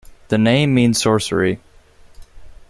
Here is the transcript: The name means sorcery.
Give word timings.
The 0.29 0.39
name 0.39 0.73
means 0.73 0.99
sorcery. 0.99 1.59